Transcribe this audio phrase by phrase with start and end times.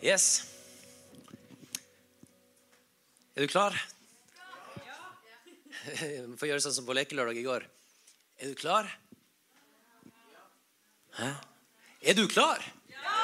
[0.00, 0.48] Yes.
[3.36, 3.76] Er du klar?
[5.84, 7.66] Vi får gjøre sånn som på lekelørdag i går.
[8.40, 8.88] Er du klar?
[11.18, 11.28] Hæ?
[12.00, 12.64] Er du klar?
[12.88, 13.16] Ja!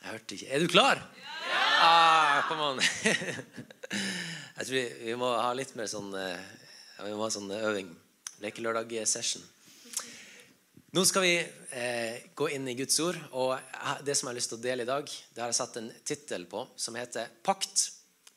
[0.00, 0.48] Jeg hørte ikke.
[0.48, 1.02] Er du klar?
[1.20, 1.36] Ja!
[1.84, 2.80] Ah, an.
[4.60, 6.40] Jeg tror vi, vi må ha litt mer sånn eh,
[7.04, 7.92] Vi må ha sånn øving.
[8.40, 9.44] Lekelørdag-session.
[10.90, 11.36] Nå skal vi
[11.70, 13.14] eh, gå inn i Guds ord.
[13.38, 13.52] Og
[14.02, 15.92] det som jeg har lyst til å dele i dag, det har jeg satt en
[16.02, 17.84] tittel på som heter 'Pakt,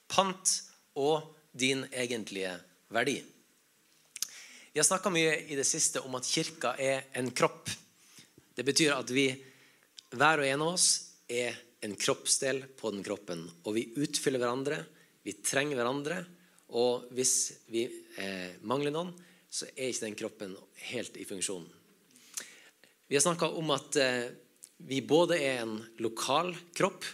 [0.06, 0.54] pant
[0.94, 2.54] og din egentlige
[2.94, 3.26] verdi'.
[4.70, 7.74] Vi har snakka mye i det siste om at kirka er en kropp.
[8.54, 9.34] Det betyr at vi,
[10.14, 10.88] hver og en av oss,
[11.26, 13.50] er en kroppsdel på den kroppen.
[13.66, 14.84] Og vi utfyller hverandre,
[15.26, 16.26] vi trenger hverandre.
[16.70, 19.16] Og hvis vi eh, mangler noen,
[19.50, 20.60] så er ikke den kroppen
[20.94, 21.66] helt i funksjon.
[23.08, 24.32] Vi har snakka om at eh,
[24.78, 27.06] vi både er en lokal kropp.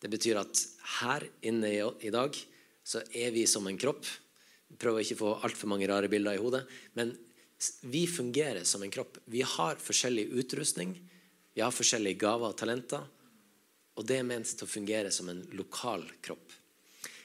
[0.00, 0.62] Det betyr at
[1.00, 2.36] her inne i dag
[2.84, 4.04] så er vi som en kropp.
[4.74, 6.64] Ikke å få altfor mange rare bilder i hodet.
[6.98, 7.14] Men
[7.88, 9.20] vi fungerer som en kropp.
[9.30, 10.96] Vi har forskjellig utrustning.
[11.54, 13.04] Vi har forskjellige gaver og talenter.
[13.94, 16.52] Og det er ment til å fungere som en lokal kropp.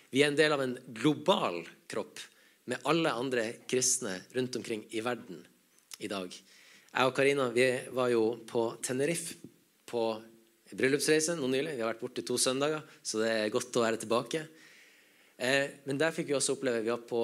[0.09, 2.21] Vi er en del av en global kropp
[2.69, 5.41] med alle andre kristne rundt omkring i verden
[5.99, 6.33] i dag.
[6.89, 9.35] Jeg og Karina vi var jo på Tenerife
[9.89, 10.03] på
[10.73, 11.75] bryllupsreise nå nylig.
[11.77, 14.41] Vi har vært borte to søndager, så det er godt å være tilbake.
[15.37, 17.21] Eh, men der fikk vi også oppleve Vi var på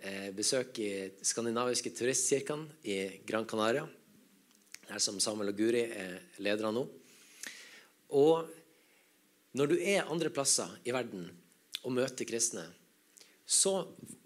[0.00, 3.88] eh, besøk i skandinaviske turistkirkene i Gran Canaria.
[4.86, 6.84] Der som Samuel og Guri er ledere nå.
[8.14, 8.46] Og
[9.58, 11.26] når du er andre plasser i verden
[11.82, 12.68] og møter kristne,
[13.42, 13.80] så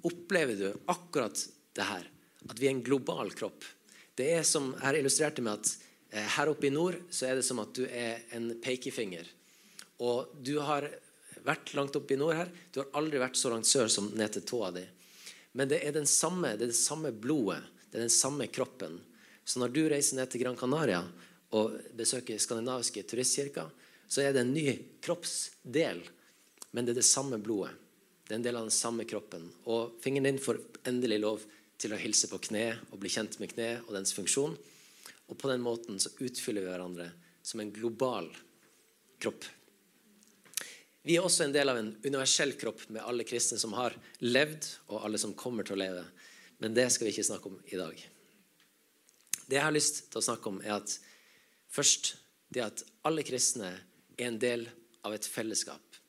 [0.05, 1.41] opplever du akkurat
[1.77, 2.05] det her.
[2.47, 3.65] At vi er en global kropp.
[4.17, 5.73] Det er som jeg illustrerte med at
[6.11, 9.29] eh, her oppe i nord så er det som at du er en pekefinger.
[10.01, 10.89] Og du har
[11.47, 12.53] vært langt oppe i nord her.
[12.73, 14.85] Du har aldri vært så langt sør som ned til tåa di.
[15.57, 17.63] Men det er, samme, det er det samme blodet.
[17.91, 18.99] Det er den samme kroppen.
[19.45, 21.05] Så når du reiser ned til Gran Canaria
[21.57, 23.71] og besøker skandinaviske turistkirker,
[24.09, 24.67] så er det en ny
[25.05, 26.03] kroppsdel.
[26.73, 27.73] Men det er det samme blodet.
[28.27, 29.47] Det er en del av den samme kroppen.
[29.71, 30.59] Og fingeren din får
[30.91, 31.45] endelig lov
[31.81, 34.57] til å hilse på kne og bli kjent med kne og dens funksjon.
[35.27, 37.11] Og på den måten så utfyller vi hverandre
[37.47, 38.29] som en global
[39.23, 39.45] kropp.
[41.07, 43.95] Vi er også en del av en universell kropp med alle kristne som har
[44.25, 46.03] levd, og alle som kommer til å leve.
[46.59, 48.01] Men det skal vi ikke snakke om i dag.
[49.47, 50.97] Det jeg har lyst til å snakke om, er at
[51.71, 52.17] først
[52.51, 53.71] det at alle kristne
[54.17, 54.67] er en del
[55.07, 56.01] av et fellesskap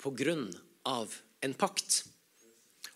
[0.00, 0.48] på grunn
[0.88, 1.12] av
[1.44, 2.04] en pakt.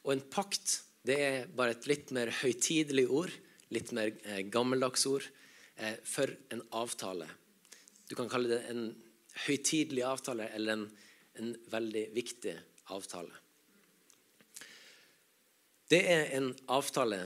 [0.05, 3.33] Og en pakt det er bare et litt mer høytidelig ord,
[3.75, 5.27] litt mer eh, gammeldags ord,
[5.77, 7.29] eh, for en avtale.
[8.09, 8.87] Du kan kalle det en
[9.45, 10.87] høytidelig avtale eller en,
[11.41, 12.55] en veldig viktig
[12.95, 13.33] avtale.
[15.93, 17.21] Det er en avtale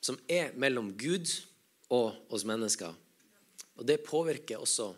[0.00, 1.28] som er mellom Gud
[1.92, 2.94] og oss mennesker.
[3.76, 4.94] Og det påvirker også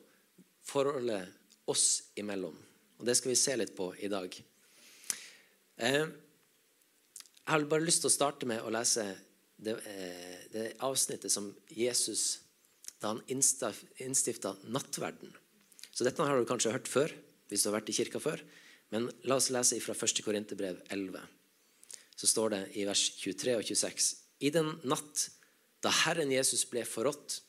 [0.67, 1.27] forholdet
[1.71, 2.55] oss imellom.
[2.99, 4.37] Og Det skal vi se litt på i dag.
[5.83, 6.07] Eh,
[7.53, 9.03] jeg har bare lyst til å starte med å lese
[9.61, 12.41] det, eh, det avsnittet som Jesus
[13.03, 15.35] da han innstifta nattverden.
[15.93, 17.13] Så dette har du kanskje hørt før,
[17.51, 18.41] hvis du har vært i kirka før.
[18.91, 20.23] Men la oss lese fra 1.
[20.25, 21.21] Korinterbrev 11.
[22.17, 24.09] Så står det i vers 23 og 26.
[24.41, 25.29] I den natt
[25.85, 27.41] da Herren Jesus ble forrådt,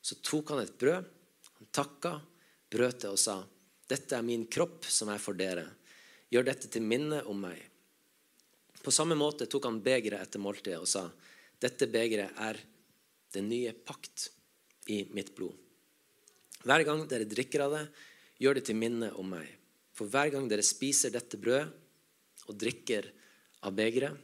[0.00, 1.10] så tok han et brød,
[1.58, 2.20] han takka,
[2.70, 3.42] brøt det og sa,
[3.88, 5.66] 'Dette er min kropp som er for dere.
[6.30, 7.66] Gjør dette til minne om meg.'
[8.82, 11.10] På samme måte tok han begeret etter måltidet og sa,
[11.60, 12.56] 'Dette begeret er
[13.34, 14.30] den nye pakt
[14.88, 15.58] i mitt blod.'
[16.64, 17.84] Hver gang dere drikker av det,
[18.40, 19.46] gjør det til minne om meg.
[19.96, 21.72] For hver gang dere spiser dette brødet
[22.48, 23.08] og drikker
[23.64, 24.16] av begeret,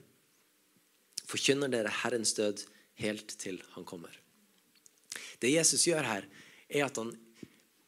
[1.27, 2.65] forkynner dere Herrens død
[3.03, 4.13] helt til han kommer.
[5.41, 6.27] Det Jesus gjør her,
[6.69, 7.13] er at han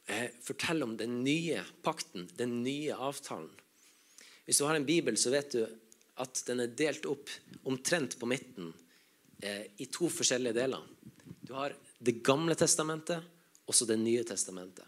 [0.05, 3.51] eh, forteller om den nye pakten, den nye avtalen.
[4.45, 5.63] Hvis du har en bibel, så vet du
[6.19, 7.31] at den er delt opp
[7.69, 8.73] omtrent på midten
[9.41, 10.83] eh, i to forskjellige deler.
[11.41, 13.23] Du har Det gamle testamentet
[13.65, 14.85] og så Det nye testamentet.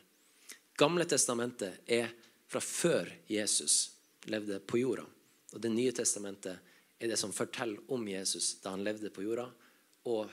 [0.78, 2.10] Gamle testamentet er
[2.48, 3.92] fra før Jesus
[4.32, 5.06] levde på jorda.
[5.54, 6.58] Og Det nye testamentet
[7.00, 9.48] er det som forteller om Jesus da han levde på jorda,
[10.06, 10.30] og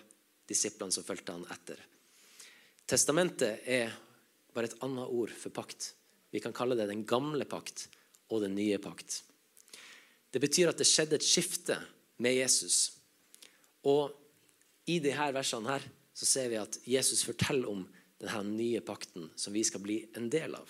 [0.49, 1.81] disiplene som fulgte han etter.
[2.89, 3.93] Testamentet er
[4.55, 5.93] bare et annet ord for pakt.
[6.33, 7.89] Vi kan kalle det den gamle pakt
[8.29, 9.23] og den nye pakt.
[10.31, 11.79] Det betyr at det skjedde et skifte
[12.23, 12.99] med Jesus.
[13.89, 14.13] Og
[14.89, 15.87] i disse versene her
[16.19, 17.87] så ser vi at Jesus forteller om
[18.19, 20.69] denne nye pakten som vi skal bli en del av.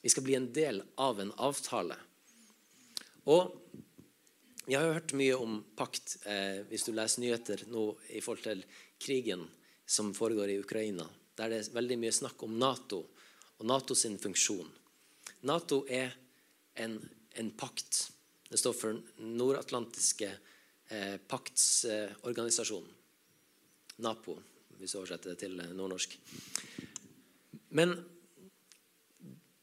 [0.00, 1.96] Vi skal bli en del av en avtale.
[3.28, 3.52] Og
[4.70, 7.84] jeg har hørt mye om pakt eh, hvis du leser nyheter nå
[8.16, 8.62] i forhold til
[9.02, 9.44] krigen
[9.84, 11.04] som foregår i Ukraina,
[11.36, 13.02] der det er veldig mye snakk om Nato
[13.58, 14.68] og NATO sin funksjon.
[15.48, 16.14] Nato er
[16.80, 16.96] en,
[17.36, 18.06] en pakt.
[18.50, 20.30] Det står for Nordatlantiske
[20.88, 22.86] eh, paktsorganisasjon.
[22.86, 22.96] Eh,
[24.02, 24.34] NAPO,
[24.78, 26.16] hvis du oversetter det til eh, nordnorsk.
[27.78, 27.94] Men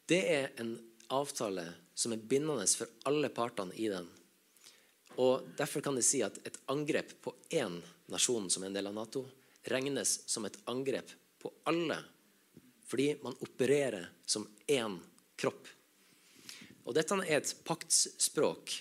[0.07, 0.78] det er en
[1.12, 1.66] avtale
[1.98, 4.07] som er bindende for alle partene i den.
[5.19, 7.81] Og Derfor kan de si at et angrep på én
[8.13, 9.25] nasjon som er en del av Nato,
[9.68, 11.12] regnes som et angrep
[11.42, 11.98] på alle,
[12.88, 14.95] fordi man opererer som én
[15.36, 15.68] kropp.
[16.88, 18.72] Og Dette er et paktsspråk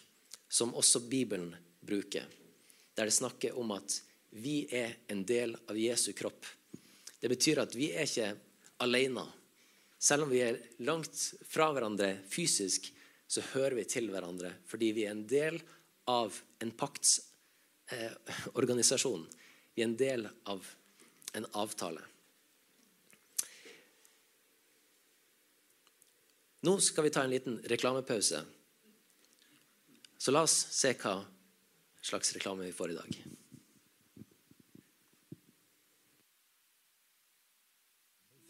[0.48, 1.50] som også Bibelen
[1.82, 2.22] bruker,
[2.94, 6.46] der det snakker om at vi er en del av Jesu kropp.
[7.18, 8.36] Det betyr at vi er ikke
[8.84, 9.24] alene.
[9.98, 12.92] Selv om vi er langt fra hverandre fysisk,
[13.26, 15.60] så hører vi til hverandre fordi vi er en del
[16.06, 19.22] av en paktsorganisasjon.
[19.26, 19.30] Eh,
[19.74, 20.62] vi er en del av
[21.34, 22.02] en avtale.
[26.66, 28.42] Nå skal vi ta en liten reklamepause.
[30.18, 31.20] Så la oss se hva
[32.02, 33.18] slags reklame vi får i dag.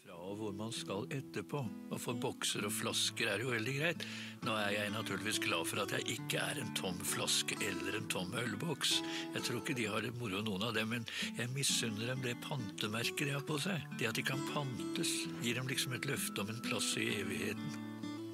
[0.01, 1.61] Fra og hvor man skal etterpå.
[1.91, 4.05] Og for bokser og flasker er jo veldig greit.
[4.47, 8.09] Nå er jeg naturligvis glad for at jeg ikke er en tom flaske eller en
[8.09, 8.95] tom ølboks.
[9.35, 11.05] Jeg tror ikke de har det moro, noen av dem, men
[11.37, 13.85] jeg misunner dem det pantemerket de har på seg.
[13.99, 15.13] Det at de kan pantes,
[15.45, 17.86] gir dem liksom et løfte om en plass i evigheten.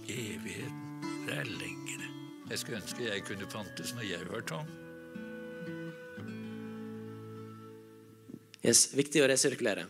[0.08, 1.04] Evigheten.
[1.28, 2.08] Det er lengre.
[2.50, 4.72] Jeg skulle ønske jeg kunne fantes når jeg var tom.
[8.64, 9.86] Yes, viktig å resirkulere.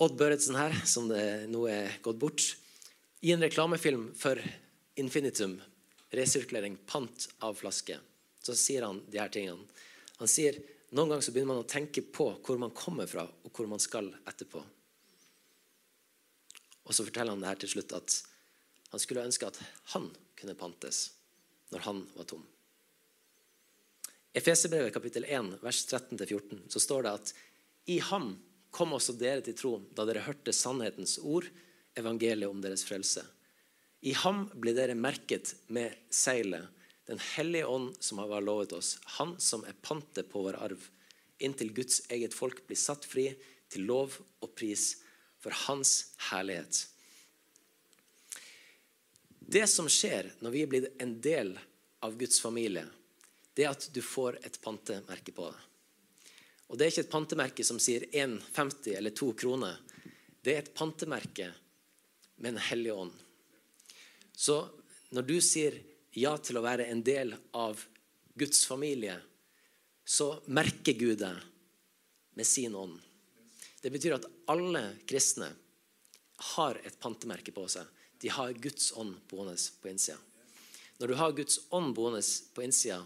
[0.00, 2.44] Odd Børretzen her, som det nå er gått bort,
[3.24, 4.40] i en reklamefilm for
[5.00, 5.58] Infinitum,
[6.12, 7.96] resirkulering, pant av flaske,
[8.44, 9.64] så sier han de her tingene.
[10.20, 10.56] Han sier
[10.96, 13.82] noen ganger så begynner man å tenke på hvor man kommer fra, og hvor man
[13.82, 14.62] skal etterpå.
[16.86, 18.18] Og så forteller han det her til slutt at
[18.92, 19.58] han skulle ønske at
[19.92, 21.10] han kunne pantes
[21.74, 22.44] når han var tom.
[24.06, 27.32] I Efeserbrevet kapittel 1, vers 13-14 så står det at
[27.90, 28.34] i ham
[28.74, 31.46] kom også dere til tro da dere hørte sannhetens ord,
[31.96, 33.22] evangeliet om deres frelse.
[34.04, 36.68] I ham ble dere merket med seilet,
[37.06, 40.80] Den hellige ånd som har lovet oss, han som er pantet på vår arv,
[41.38, 43.28] inntil Guds eget folk blir satt fri
[43.70, 44.96] til lov og pris
[45.42, 46.86] for hans herlighet.
[49.46, 51.54] Det som skjer når vi er blitt en del
[52.02, 52.86] av Guds familie,
[53.54, 55.60] det er at du får et pantemerke på deg.
[56.66, 59.76] Og Det er ikke et pantemerke som sier 1,50 eller 2 kroner.
[60.42, 61.52] Det er et pantemerke
[62.42, 63.12] med en hellig ånd.
[64.34, 64.58] Så
[65.14, 65.78] når du sier
[66.18, 67.80] ja til å være en del av
[68.34, 69.14] Guds familie,
[70.04, 71.38] så merker Gud deg
[72.36, 72.98] med sin ånd.
[73.86, 75.46] Det betyr at alle kristne
[76.56, 77.86] har et pantemerke på seg.
[78.18, 80.16] De har Guds ånd boende på innsida.
[80.98, 82.18] Når du har Guds ånd boende
[82.56, 82.98] på innsida,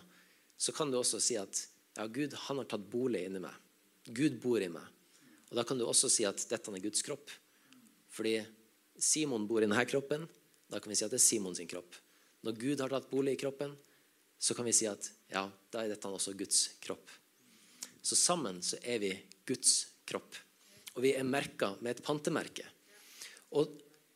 [0.56, 1.60] så kan du også si at
[1.98, 3.52] ja, Gud han har tatt bolig inni meg.
[4.08, 4.88] Gud bor i meg.
[5.50, 7.28] Og Da kan du også si at dette er Guds kropp.
[8.08, 8.38] Fordi
[8.96, 10.24] Simon bor i denne kroppen.
[10.72, 11.92] Da kan vi si at det er Simons kropp.
[12.40, 13.76] Når Gud har tatt bolig i kroppen,
[14.40, 17.12] så kan vi si at ja, da er dette også Guds kropp.
[18.00, 20.46] Så sammen så er vi Guds kropp.
[20.96, 22.66] Og vi er merka med et pantemerke.
[23.56, 23.70] Og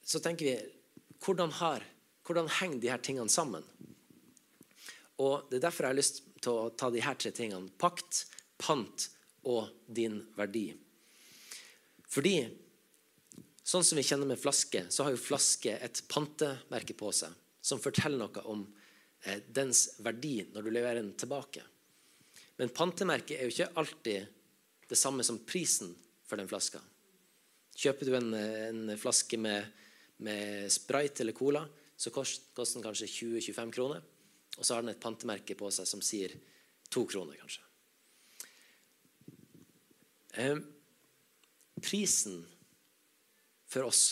[0.04, 0.56] så tenker vi
[1.24, 1.84] hvordan, har,
[2.26, 3.64] hvordan henger de her tingene sammen?
[5.22, 7.70] Og Det er derfor jeg har lyst til å ta de her tre tingene.
[7.78, 8.26] Pakt,
[8.58, 9.08] pant
[9.48, 10.66] og din verdi.
[12.10, 12.36] Fordi
[13.64, 17.32] sånn som vi kjenner med flaske, så har jo flaske et pantemerke på seg
[17.64, 18.66] som forteller noe om
[19.24, 21.62] eh, dens verdi når du leverer den tilbake.
[22.60, 24.26] Men pantemerket er jo ikke alltid
[24.90, 26.80] det samme som prisen for den flaska.
[27.74, 29.66] Kjøper du en, en flaske med,
[30.22, 31.64] med, Sprite eller Cola,
[31.96, 34.02] så koster den kanskje 20-25 kroner.
[34.58, 36.36] Og så har den et pantemerke på seg som sier
[36.94, 37.62] To kroner, kanskje.
[40.38, 40.58] Eh,
[41.82, 42.44] prisen
[43.70, 44.02] for oss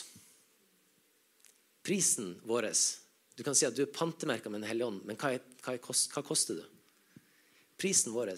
[1.82, 2.68] Prisen vår
[3.34, 5.74] Du kan si at du er pantemerka med Den hellige ånd, men hva, er, hva,
[5.74, 6.64] er kost, hva koster du?
[7.78, 8.34] Prisen vår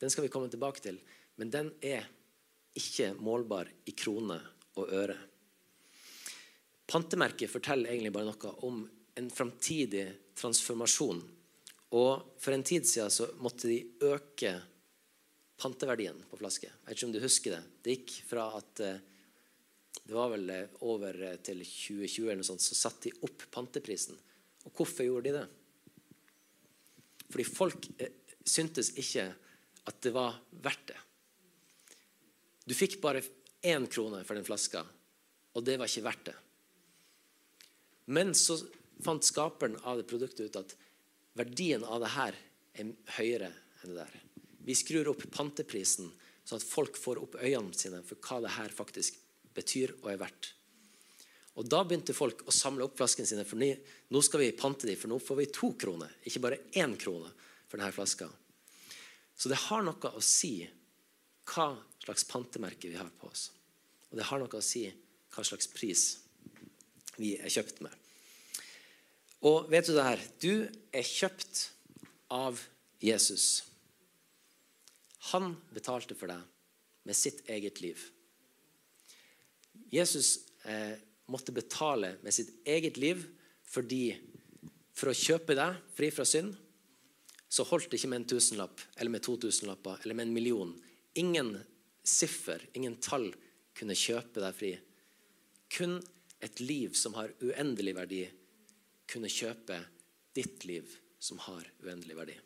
[0.00, 0.96] den skal vi komme tilbake til,
[1.36, 2.06] men den er
[2.78, 4.44] ikke målbar i kroner
[4.78, 5.16] og øre.
[6.90, 8.80] Pantemerket forteller egentlig bare noe om
[9.18, 10.06] en framtidig
[10.38, 11.20] transformasjon
[11.90, 14.52] og For en tid siden så måtte de øke
[15.60, 16.68] panteverdien på flaske.
[16.70, 19.00] Jeg vet ikke om du husker Det Det gikk fra at eh,
[20.06, 23.44] det var vel eh, over eh, til 2020 eller noe sånt, så satte de opp
[23.52, 24.16] panteprisen.
[24.64, 25.46] Og hvorfor gjorde de det?
[27.30, 27.90] Fordi folk
[28.46, 29.26] syntes ikke
[29.90, 30.98] at det var verdt det.
[32.70, 33.24] Du fikk bare
[33.66, 34.84] én krone for den flaska,
[35.58, 36.36] og det var ikke verdt det.
[38.14, 38.60] Men så
[39.02, 40.76] fant skaperen av det produktet ut at
[41.38, 42.38] verdien av det her
[42.78, 44.14] er høyere enn det der.
[44.62, 46.12] Vi skrur opp panteprisen,
[46.46, 49.18] sånn at folk får opp øynene sine for hva det her faktisk
[49.56, 50.52] betyr og er verdt.
[51.58, 54.96] Og Da begynte folk å samle opp flaskene sine, for nå skal vi pante dem,
[54.96, 57.34] for nå får vi to kroner, ikke bare én krone
[57.66, 58.30] for denne flaska.
[59.34, 60.60] Så det har noe å si
[61.50, 61.72] hva
[62.04, 63.50] slags pantemerke vi har på oss.
[64.10, 64.86] Og det har noe å si
[65.30, 66.04] hva slags pris
[67.20, 67.92] vi er kjøpt med.
[69.46, 70.22] Og vet du det her?
[70.40, 70.52] Du
[70.92, 71.70] er kjøpt
[72.32, 72.60] av
[73.00, 73.62] Jesus.
[75.32, 76.42] Han betalte for deg
[77.08, 78.00] med sitt eget liv.
[79.90, 80.38] Jesus
[80.68, 80.96] eh,
[81.30, 83.22] måtte betale med sitt eget liv
[83.70, 84.12] fordi
[84.96, 86.52] for å kjøpe deg fri fra synd,
[87.50, 90.72] så holdt det ikke med en tusenlapp eller med to tusenlapper eller med en million.
[91.18, 91.54] Ingen
[92.10, 93.30] siffer, ingen tall
[93.78, 94.74] kunne kjøpe deg fri.
[95.70, 95.98] Kun
[96.42, 98.22] et liv som har uendelig verdi,
[99.10, 99.78] kunne kjøpe
[100.36, 100.90] ditt liv
[101.20, 102.36] som har uendelig verdi.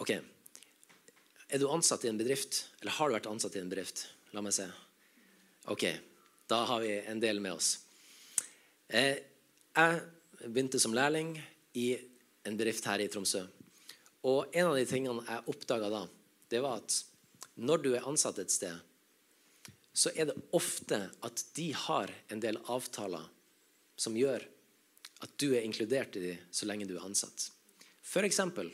[0.00, 0.14] Ok.
[1.50, 4.06] Er du ansatt i en bedrift, eller har du vært ansatt i en bedrift?
[4.32, 4.64] La meg se.
[5.68, 5.84] Ok,
[6.48, 7.74] da har vi en del med oss.
[8.88, 9.18] Eh,
[9.76, 10.00] jeg
[10.46, 11.34] begynte som lærling
[11.78, 11.94] i
[12.46, 13.44] en bedrift her i Tromsø.
[14.26, 16.04] Og en av de tingene jeg oppdaga da,
[16.50, 16.96] det var at
[17.60, 18.76] når du er ansatt et sted,
[19.92, 23.26] så er det ofte at de har en del avtaler
[24.00, 24.44] som gjør
[25.20, 27.50] at du er inkludert i dem så lenge du er ansatt.
[28.00, 28.70] For eksempel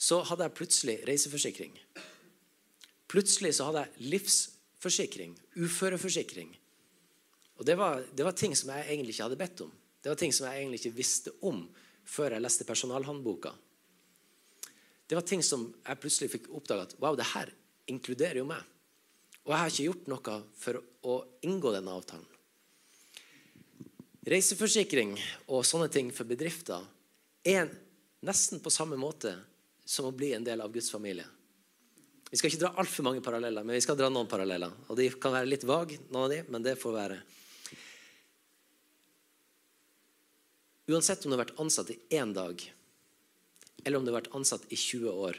[0.00, 1.74] så hadde jeg plutselig reiseforsikring.
[3.10, 6.52] Plutselig så hadde jeg livsforsikring, uføreforsikring.
[7.60, 9.72] Og det var, det var, ting som jeg egentlig ikke hadde bedt om.
[10.00, 11.62] Det var ting som jeg egentlig ikke visste om
[12.08, 13.52] før jeg leste personalhåndboka.
[15.06, 17.50] Det var ting som jeg plutselig fikk oppdaga at wow, det her
[17.90, 18.62] inkluderer jo meg.
[19.44, 20.80] Og jeg har ikke gjort noe for
[21.10, 21.16] å
[21.48, 22.26] inngå denne avtalen.
[24.30, 25.14] Reiseforsikring
[25.48, 26.84] og sånne ting for bedrifter
[27.48, 27.70] er
[28.22, 29.32] nesten på samme måte
[29.82, 31.26] som å bli en del av Guds familie.
[32.30, 34.70] Vi skal ikke dra altfor mange paralleller, men vi skal dra noen paralleller.
[34.86, 37.16] Og De kan være litt vage, noen av de, men det får være.
[40.88, 42.62] Uansett om du har vært ansatt i én dag,
[43.84, 45.38] eller om du har vært ansatt i 20 år,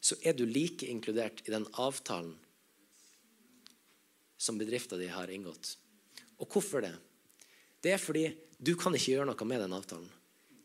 [0.00, 2.34] så er du like inkludert i den avtalen
[4.36, 5.76] som bedriften din har inngått.
[6.38, 6.92] Og hvorfor det?
[7.80, 10.08] Det er fordi du kan ikke gjøre noe med den avtalen.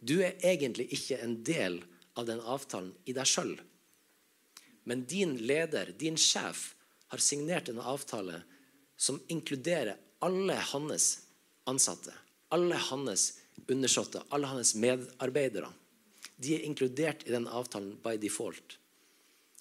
[0.02, 1.80] Du er egentlig ikke en del
[2.18, 3.56] av den avtalen i deg sjøl.
[4.84, 6.74] Men din leder, din sjef,
[7.12, 8.42] har signert en avtale
[8.98, 11.08] som inkluderer alle hans
[11.70, 12.14] ansatte,
[12.50, 13.26] alle hans
[13.68, 15.70] undersåtte, alle hans medarbeidere.
[16.42, 18.78] De er inkludert i den avtalen by default.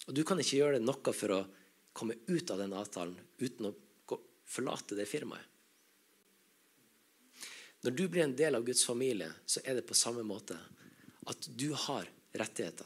[0.07, 1.45] Og Du kan ikke gjøre noe for å
[1.93, 3.75] komme ut av den avtalen uten å
[4.51, 5.47] forlate det firmaet.
[7.81, 10.57] Når du blir en del av Guds familie, så er det på samme måte
[11.29, 12.85] at du har rettigheter.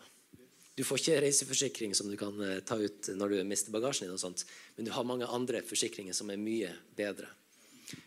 [0.76, 4.16] Du får ikke reiseforsikring som du kan eh, ta ut når du mister bagasjen din,
[4.16, 4.44] og sånt,
[4.76, 7.28] men du har mange andre forsikringer som er mye bedre.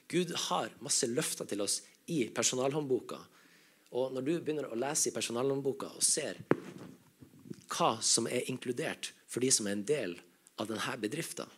[0.09, 3.19] Gud har masse løfter til oss i personalhåndboka.
[3.97, 6.41] Og når du begynner å lese i personalhåndboka og ser
[7.69, 10.17] hva som er inkludert for de som er en del
[10.59, 11.49] av denne bedriften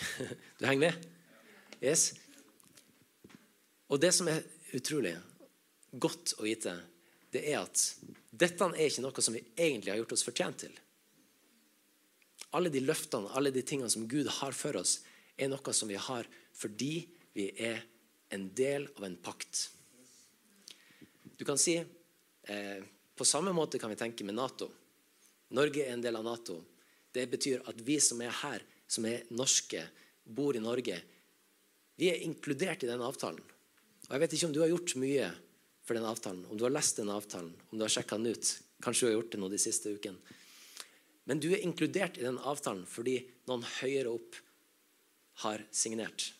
[0.58, 1.08] Du henger med?
[1.82, 2.12] Yes?
[3.90, 4.44] Og det som er
[4.76, 5.16] utrolig
[5.90, 6.76] godt å vite,
[7.34, 7.82] det er at
[8.30, 10.74] dette er ikke noe som vi egentlig har gjort oss fortjent til.
[12.56, 15.00] Alle de løftene, alle de tingene som Gud har for oss,
[15.38, 16.94] er noe som vi har fordi
[17.36, 17.82] vi er
[18.34, 19.70] en del av en pakt.
[21.36, 22.82] Du kan si eh,
[23.14, 24.70] På samme måte kan vi tenke med Nato.
[25.52, 26.56] Norge er en del av Nato.
[27.12, 29.82] Det betyr at vi som er her, som er norske,
[30.24, 30.96] bor i Norge,
[32.00, 33.42] vi er inkludert i den avtalen.
[34.06, 35.26] Og Jeg vet ikke om du har gjort mye
[35.84, 38.52] for den avtalen, om du har lest den avtalen, om du har sjekka den ut.
[38.80, 40.36] Kanskje du har gjort det nå de siste ukene.
[41.28, 43.18] Men du er inkludert i den avtalen fordi
[43.50, 44.38] noen høyere opp
[45.44, 46.30] har signert.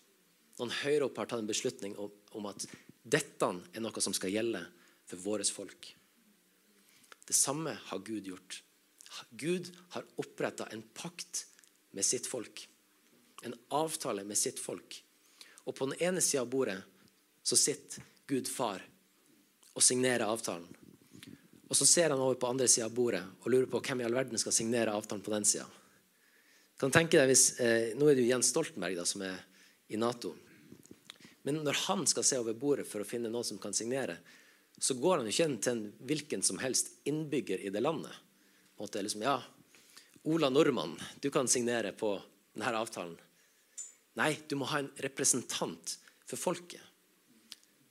[0.60, 2.66] Noen høyere opp har tatt en beslutning om, om at
[3.00, 4.60] dette er noe som skal gjelde
[5.08, 5.88] for vårt folk.
[7.24, 8.60] Det samme har Gud gjort.
[9.30, 11.46] Gud har oppretta en pakt
[11.96, 12.66] med sitt folk.
[13.42, 14.98] En avtale med sitt folk.
[15.64, 16.76] Og på den ene sida av bordet
[17.42, 18.84] så sitter Gud far
[19.72, 20.68] og signerer avtalen.
[21.70, 24.06] Og så ser han over på andre sida av bordet og lurer på hvem i
[24.06, 25.66] all verden skal signere avtalen på den sida.
[26.80, 29.38] Eh, Nå er det jo Jens Stoltenberg da, som er
[29.88, 30.34] i Nato.
[31.42, 34.18] Men når han skal se over bordet for å finne noen som kan signere,
[34.80, 38.12] så går han jo ikke til en hvilken som helst innbygger i det landet.
[38.80, 39.38] Måte liksom, ja,
[40.28, 42.14] Ola Nordmann, du kan signere på
[42.52, 43.16] denne avtalen.
[44.20, 45.96] Nei, du må ha en representant
[46.28, 46.82] for folket.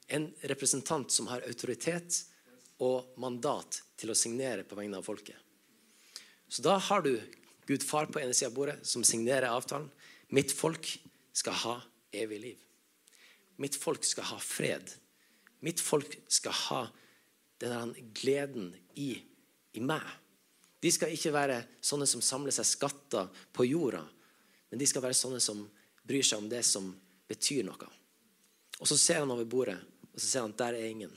[0.09, 2.23] En representant som har autoritet
[2.85, 5.37] og mandat til å signere på vegne av folket.
[6.49, 7.13] Så da har du
[7.69, 9.91] Gud far på ene sida av bordet, som signerer avtalen.
[10.33, 10.87] Mitt folk
[11.37, 11.75] skal ha
[12.17, 12.68] evig liv.
[13.59, 14.91] Mitt folk skal ha fred.
[15.59, 16.81] Mitt folk skal ha
[17.59, 19.17] den gleden i,
[19.75, 20.05] i meg.
[20.79, 24.05] De skal ikke være sånne som samler seg skatter på jorda,
[24.71, 25.65] men de skal være sånne som
[26.07, 26.87] bryr seg om det som
[27.27, 27.89] betyr noe.
[28.79, 29.75] Og Så ser han over bordet,
[30.13, 31.11] og så ser han at der er ingen.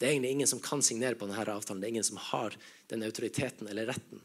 [0.00, 1.82] Det er egentlig ingen som kan signere på denne avtalen.
[1.82, 2.56] Det er ingen som har
[2.88, 4.22] den autoriteten eller retten.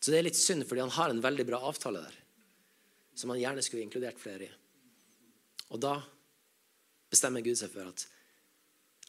[0.00, 2.14] Så det er litt synd, fordi han har en veldig bra avtale der,
[3.14, 4.52] som han gjerne skulle inkludert flere i.
[5.72, 5.96] Og da
[7.12, 8.04] bestemmer Gud seg for at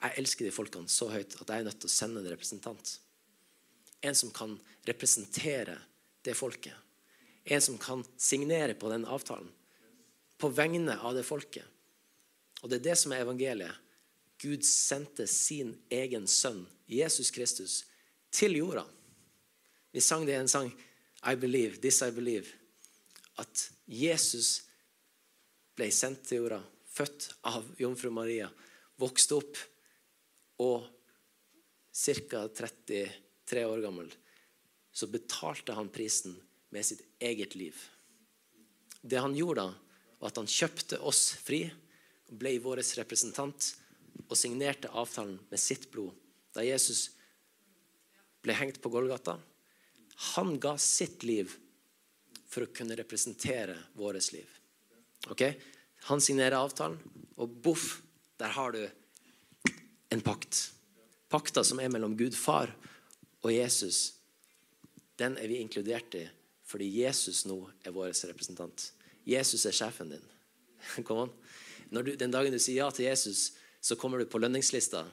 [0.03, 2.95] jeg elsker de folkene så høyt at jeg er nødt til å sende en representant.
[4.03, 4.55] En som kan
[4.87, 5.77] representere
[6.23, 6.75] det folket.
[7.43, 9.47] En som kan signere på den avtalen.
[10.39, 11.63] På vegne av det folket.
[12.63, 13.79] Og det er det som er evangeliet.
[14.43, 17.83] Gud sendte sin egen sønn, Jesus Kristus,
[18.31, 18.83] til jorda.
[19.95, 20.71] Vi sang det i en sang,
[21.23, 22.49] I believe, This I Believe,
[23.39, 24.63] at Jesus
[25.77, 26.59] ble sendt til jorda,
[26.93, 28.49] født av jomfru Maria,
[29.01, 29.61] vokste opp
[30.63, 30.85] og
[31.93, 32.43] ca.
[32.47, 34.09] 33 år gammel,
[34.93, 36.35] så betalte han prisen
[36.73, 37.77] med sitt eget liv.
[39.01, 39.73] Det han gjorde da,
[40.19, 41.65] var at han kjøpte oss fri,
[42.33, 43.73] ble vår representant
[44.29, 46.13] og signerte avtalen med sitt blod.
[46.53, 47.09] Da Jesus
[48.43, 49.37] ble hengt på Golgata.
[50.35, 51.51] Han ga sitt liv
[52.47, 54.47] for å kunne representere vårt liv.
[55.31, 55.45] Ok?
[56.09, 56.97] Han signerer avtalen,
[57.39, 58.01] og boff,
[58.39, 58.81] der har du
[60.13, 60.71] en pakt.
[61.31, 62.73] Pakta som er mellom Gud far
[63.43, 64.13] og Jesus,
[65.19, 66.27] den er vi inkludert i
[66.73, 68.87] fordi Jesus nå er vår representant.
[69.29, 70.23] Jesus er sjefen din.
[71.07, 71.33] Kom an.
[71.93, 73.51] Du, den dagen du sier ja til Jesus,
[73.83, 75.03] så kommer du på lønningslista.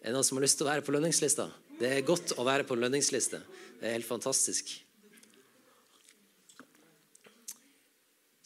[0.00, 1.46] Er det noen som har lyst til å være på lønningslista?
[1.78, 3.38] Det er godt å være på lønningsliste.
[3.78, 4.72] Det er helt fantastisk.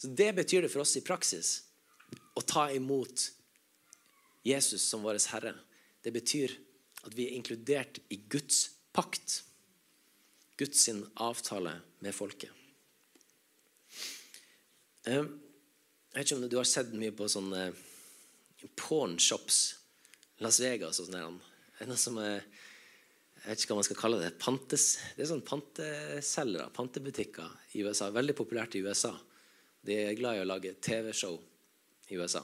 [0.01, 1.49] Så Det betyr det for oss i praksis
[2.33, 3.27] å ta imot
[4.41, 5.53] Jesus som vår Herre.
[6.01, 6.55] Det betyr
[7.05, 8.63] at vi er inkludert i Guds
[8.97, 9.43] pakt.
[10.57, 10.89] Guds
[11.21, 12.49] avtale med folket.
[15.05, 15.29] Jeg
[16.15, 17.69] vet ikke om du har sett mye på sånne
[18.81, 19.63] pornshops.
[20.41, 21.41] Las Vegas og sånn.
[21.77, 22.41] Det er noe som er
[23.41, 24.35] jeg vet ikke hva man skal kalle det.
[24.41, 24.83] Pantes,
[25.17, 28.11] det er sånn panteselgere, pantebutikker i USA.
[28.13, 29.15] Veldig populært i USA.
[29.85, 31.39] De er glad i å lage TV-show
[32.11, 32.43] i USA.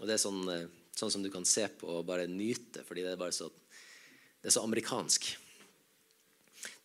[0.00, 3.02] Og det er sånn, eh, sånn, som du kan se på og bare nyte, fordi
[3.02, 5.26] det er bare så, det er så amerikansk.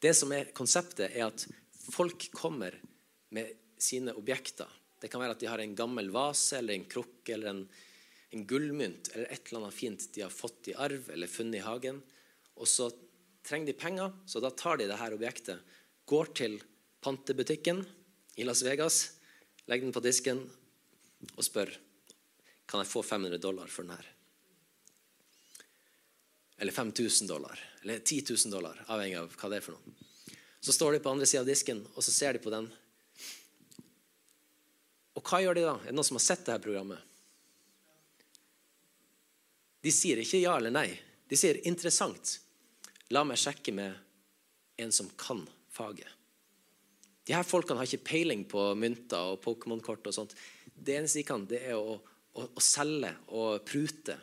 [0.01, 1.45] Det som er konseptet, er at
[1.91, 2.73] folk kommer
[3.33, 4.69] med sine objekter.
[4.97, 7.67] Det kan være at de har en gammel vase eller en krukke eller en,
[8.33, 11.65] en gullmynt eller et eller annet fint de har fått i arv eller funnet i
[11.65, 12.01] hagen.
[12.57, 12.89] Og så
[13.45, 15.77] trenger de penger, så da tar de dette objektet,
[16.09, 16.57] går til
[17.03, 17.83] pantebutikken
[18.37, 19.16] i Las Vegas,
[19.67, 20.41] legger den på disken
[21.35, 21.71] og spør
[22.67, 24.07] kan jeg få 500 dollar for den her.
[26.57, 30.07] Eller 5000 dollar, eller 10 000 dollar, avhengig av hva det er for noe.
[30.59, 32.67] Så står de på andre sida av disken, og så ser de på den.
[35.15, 35.75] Og hva gjør de da?
[35.79, 36.99] Er det noen som har sett dette programmet?
[39.85, 40.89] De sier ikke ja eller nei.
[41.29, 42.39] De sier 'interessant'.
[43.15, 43.95] La meg sjekke med
[44.77, 46.16] en som kan faget.
[47.27, 50.07] De her folkene har ikke peiling på mynter og Pokémon-kort.
[50.07, 50.35] og sånt.
[50.73, 54.15] Det eneste de kan, det er å, å, å selge og prute.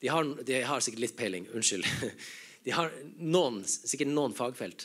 [0.00, 1.48] De har, de har, sikkert litt peiling.
[1.52, 1.84] Unnskyld.
[2.60, 4.82] De har noen, sikkert noen fagfelt.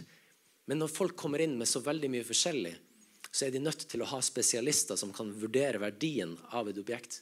[0.63, 2.71] Men når folk kommer inn med så veldig mye forskjellig,
[3.27, 7.19] så er de nødt til å ha spesialister som kan vurdere verdien av et objekt.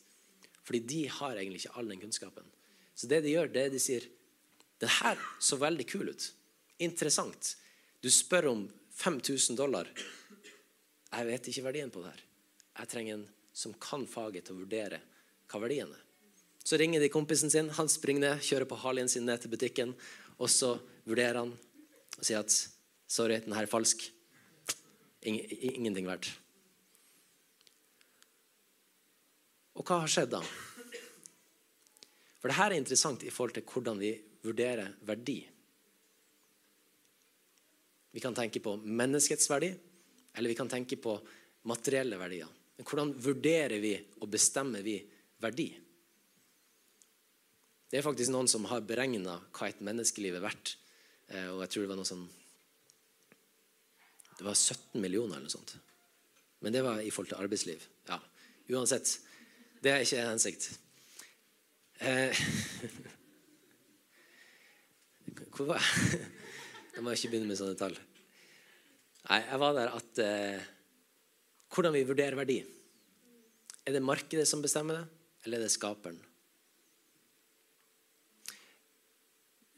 [0.61, 2.45] Fordi de har egentlig ikke all den kunnskapen.
[2.93, 4.05] Så det de gjør, det er de sier
[4.83, 6.27] den her så veldig kul ut.
[6.85, 7.55] Interessant.
[8.05, 9.89] Du spør om 5000 dollar.
[11.13, 12.23] Jeg vet ikke verdien på det her.
[12.80, 14.99] Jeg trenger en som kan faget til å vurdere
[15.52, 16.02] hva verdien er.
[16.63, 17.69] Så ringer de kompisen sin.
[17.78, 19.93] Han springer ned, kjører på Harleyen sin ned til butikken.
[20.39, 22.56] Og så vurderer han og sier at
[23.10, 24.08] sorry, den her er falsk.
[25.28, 26.32] Ingenting verdt.
[29.78, 30.41] Og hva har skjedd da?
[32.41, 35.38] For det her er interessant i forhold til hvordan vi vurderer verdi.
[38.13, 39.71] Vi kan tenke på menneskets verdi,
[40.33, 41.15] eller vi kan tenke på
[41.69, 42.49] materielle verdier.
[42.77, 44.97] Men hvordan vurderer vi og bestemmer vi
[45.43, 45.67] verdi?
[47.89, 50.67] Det er faktisk noen som har beregna hva et menneskeliv er verdt.
[51.29, 52.25] Eh, og jeg tror det var noe sånn
[54.33, 55.75] Det var 17 millioner eller noe sånt.
[56.65, 57.79] Men det var i forhold til arbeidsliv.
[58.09, 58.17] Ja,
[58.73, 59.07] Uansett.
[59.83, 60.63] Det er ikke en hensikt.
[61.99, 62.33] Eh,
[65.53, 65.89] hvor var jeg?
[66.93, 67.95] Jeg må ikke begynne med sånne tall.
[69.29, 70.69] Nei, jeg var der at eh,
[71.73, 72.59] Hvordan vi vurderer verdi.
[73.83, 75.05] Er det markedet som bestemmer det,
[75.43, 76.19] eller er det skaperen?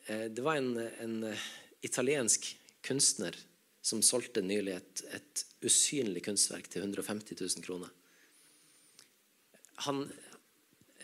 [0.05, 1.45] Eh, det var en, en, eh,
[1.87, 2.49] italiensk
[2.85, 3.37] kunstner
[3.85, 7.93] som solgte nylig et, et usynlig kunstverk til 150 000 kroner.
[9.87, 10.03] Han,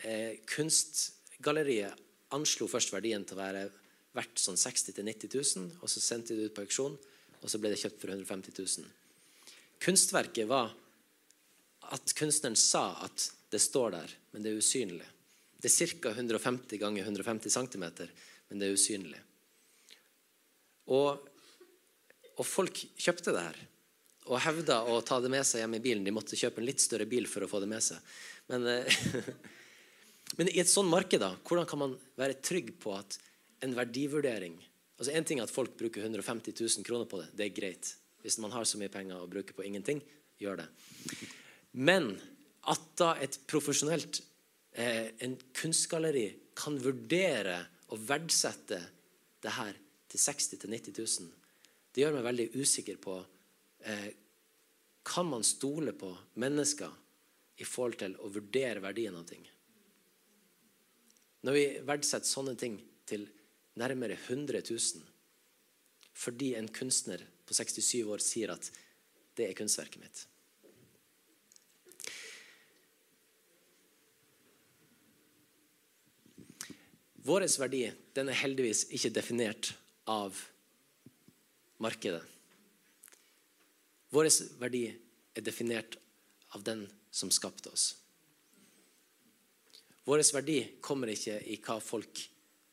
[0.02, 1.98] eh, kunstgalleriet
[2.36, 3.64] anslo først verdien til å være
[4.12, 7.00] verdt sånn 60 000-90 000, og så sendte de det ut på auksjon,
[7.42, 8.86] og så ble det kjøpt for 150 000.
[9.82, 10.70] Kunstverket var
[11.92, 15.08] at kunstneren sa at det står der, men det er usynlig.
[15.62, 16.14] Det er ca.
[16.14, 17.84] 150 ganger 150 cm,
[18.48, 19.20] men det er usynlig.
[20.92, 21.18] Og,
[22.38, 23.60] og folk kjøpte det her
[24.30, 26.04] og hevda å ta det med seg hjem i bilen.
[26.06, 27.98] De måtte kjøpe en litt større bil for å få det med seg.
[28.50, 29.00] Men, eh,
[30.38, 33.18] men i et sånt marked, da, hvordan kan man være trygg på at
[33.66, 34.56] en verdivurdering
[35.02, 37.28] altså En ting er at folk bruker 150 000 kroner på det.
[37.34, 37.88] Det er greit.
[38.22, 39.98] Hvis man har så mye penger å bruke på ingenting,
[40.38, 40.68] gjør det.
[41.74, 42.12] Men
[42.70, 44.20] at da et profesjonelt
[44.78, 47.58] eh, en kunstgalleri kan vurdere
[47.90, 48.78] og verdsette
[49.42, 49.74] det her
[50.12, 51.30] til 60 000-90 000,
[51.92, 53.18] det gjør meg veldig usikker på
[53.84, 54.10] eh,
[55.02, 56.92] Kan man stole på mennesker
[57.58, 59.42] i forhold til å vurdere verdien av ting?
[61.42, 63.26] Når vi verdsetter sånne ting til
[63.80, 65.08] nærmere 100 000
[66.12, 68.68] fordi en kunstner på 67 år sier at
[69.38, 70.26] det er kunstverket mitt.
[77.22, 79.72] Vår verdi den er heldigvis ikke definert
[80.10, 80.36] av
[81.82, 82.22] markedet.
[84.12, 84.28] Vår
[84.60, 85.96] verdi er definert
[86.52, 87.92] av den som skapte oss.
[90.04, 92.24] Vår verdi kommer ikke i hva folk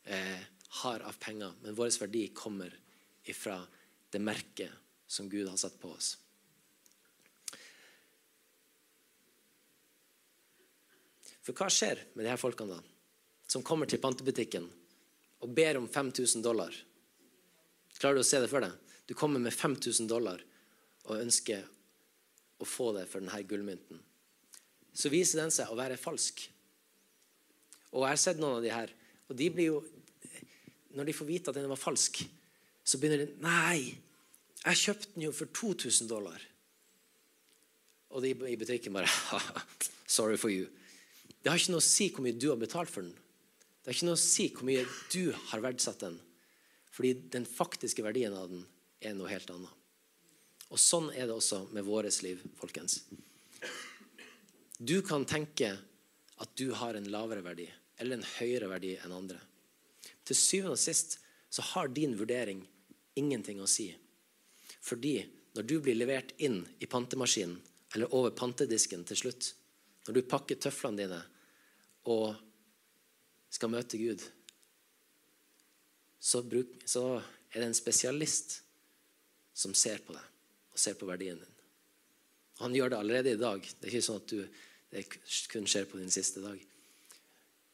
[0.09, 2.73] eh, har av penger, men vår verdi kommer
[3.23, 3.61] ifra
[4.09, 4.71] det merket
[5.07, 6.17] som Gud har satt på oss.
[11.41, 12.83] For hva skjer med de her folkene da,
[13.49, 14.67] som kommer til pantebutikken
[15.41, 16.75] og ber om 5000 dollar?
[17.97, 18.75] Klarer du å se det for deg?
[19.09, 20.43] Du kommer med 5000 dollar
[21.07, 21.65] og ønsker
[22.61, 23.97] å få det for denne gullmynten.
[24.93, 26.43] Så viser den seg å være falsk.
[27.95, 28.93] Og jeg har sett noen av de her,
[29.29, 29.81] og de blir jo
[30.95, 32.21] når de får vite at den var falsk,
[32.83, 33.95] så begynner de Nei,
[34.63, 36.41] jeg kjøpte den jo for 2000 dollar.
[38.09, 39.09] Og de i butikken bare
[40.09, 40.65] Sorry for you.
[41.39, 43.13] Det har ikke noe å si hvor mye du har betalt for den.
[43.13, 46.17] Det har ikke noe å si hvor mye du har verdsatt den.
[46.89, 48.65] Fordi den faktiske verdien av den
[49.05, 49.75] er noe helt annet.
[50.69, 53.03] Og sånn er det også med vårt liv, folkens.
[54.77, 55.71] Du kan tenke
[56.39, 57.67] at du har en lavere verdi
[57.99, 59.39] eller en høyere verdi enn andre.
[60.29, 61.17] Til syvende og sist
[61.49, 62.61] så har din vurdering
[63.17, 63.89] ingenting å si.
[64.85, 65.17] Fordi
[65.57, 67.57] når du blir levert inn i pantemaskinen
[67.95, 69.53] eller over pantedisken til slutt,
[70.05, 71.19] når du pakker tøflene dine
[72.13, 72.37] og
[73.49, 74.21] skal møte Gud,
[76.19, 77.17] så, bruk, så
[77.49, 78.59] er det en spesialist
[79.57, 80.25] som ser på deg
[80.69, 81.55] og ser på verdien din.
[82.59, 83.63] Han gjør det allerede i dag.
[83.63, 84.43] Det er ikke sånn at du,
[84.93, 85.05] det
[85.49, 86.59] kun skjer på din siste dag.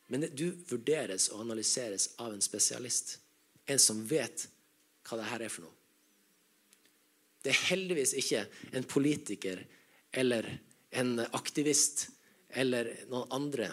[0.07, 3.17] Men du vurderes og analyseres av en spesialist.
[3.65, 4.47] En som vet
[5.05, 5.73] hva det her er for noe.
[7.45, 8.45] Det er heldigvis ikke
[8.77, 9.59] en politiker
[10.17, 10.47] eller
[10.97, 12.07] en aktivist
[12.57, 13.69] eller noen andre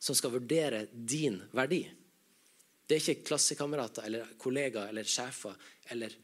[0.00, 1.82] som skal vurdere din verdi.
[2.86, 5.56] Det er ikke klassekamerater eller kollegaer eller sjefer
[5.92, 6.14] eller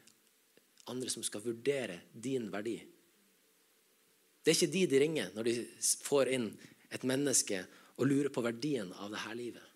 [0.90, 2.78] andre som skal vurdere din verdi.
[4.42, 5.54] Det er ikke de de ringer når de
[6.06, 6.48] får inn
[6.94, 7.60] et menneske
[7.96, 9.72] og lurer på verdien av dette livet.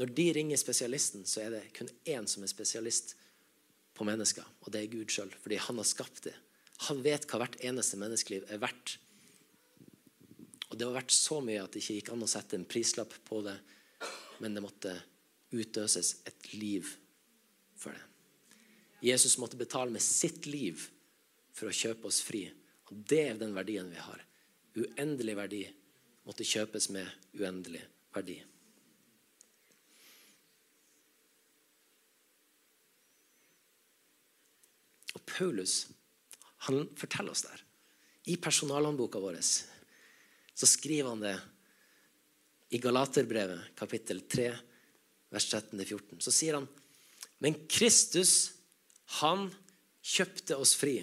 [0.00, 3.14] Når de ringer spesialisten, så er det kun én som er spesialist
[3.92, 6.34] på mennesker, og det er Gud sjøl, fordi han har skapt det.
[6.88, 8.96] Han vet hva hvert eneste menneskeliv er verdt.
[10.70, 13.12] Og det var verdt så mye at det ikke gikk an å sette en prislapp
[13.28, 13.58] på det,
[14.40, 14.96] men det måtte
[15.52, 16.88] utøses et liv
[17.78, 18.08] for det.
[19.02, 20.80] Jesus måtte betale med sitt liv
[21.52, 22.46] for å kjøpe oss fri.
[22.88, 24.22] Og det er den verdien vi har.
[24.78, 25.62] Uendelig verdi
[26.26, 27.08] måtte kjøpes med
[27.38, 27.82] uendelig
[28.14, 28.38] verdi.
[35.12, 35.86] Og Paulus
[36.68, 37.62] han forteller oss der.
[38.30, 41.34] I personalhåndboka vår så skriver han det
[42.72, 44.46] i Galaterbrevet, kapittel 3,
[45.32, 46.20] vers 13-14.
[46.22, 46.68] Så sier han,
[47.42, 48.52] men Kristus,
[49.18, 49.48] han
[50.02, 51.00] kjøpte oss fri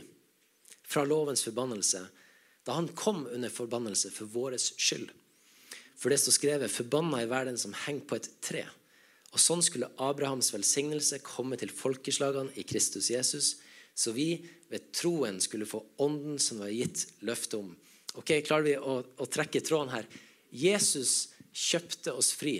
[0.89, 2.05] fra lovens forbannelse
[2.69, 5.09] da han kom under forbannelse for vår skyld.
[5.97, 8.67] For det står skrevet 'Forbanna i verden som henger på et tre'.
[9.33, 13.55] Og sånn skulle Abrahams velsignelse komme til folkeslagene i Kristus Jesus,
[13.95, 17.75] så vi ved troen skulle få ånden som var gitt løfte om.
[18.13, 20.05] Ok, Klarer vi å, å trekke tråden her?
[20.53, 22.59] Jesus kjøpte oss fri.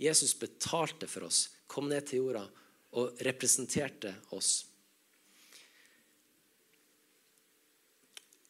[0.00, 2.46] Jesus betalte for oss, kom ned til jorda
[2.96, 4.64] og representerte oss.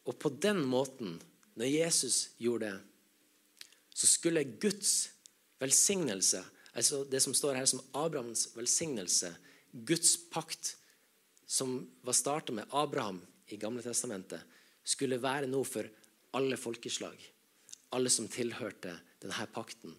[0.09, 1.19] Og på den måten,
[1.59, 5.11] når Jesus gjorde det, så skulle Guds
[5.59, 6.41] velsignelse,
[6.73, 9.33] altså det som står her som Abrahams velsignelse,
[9.71, 10.75] Guds pakt,
[11.45, 14.41] som var starta med Abraham i Gamle Testamentet,
[14.83, 15.85] skulle være noe for
[16.37, 17.17] alle folkeslag.
[17.93, 19.93] Alle som tilhørte denne pakten.